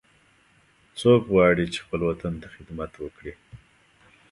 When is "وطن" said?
2.09-2.33